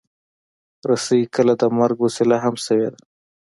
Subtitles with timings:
[0.89, 2.99] رسۍ کله د مرګ وسیله هم شوې ده.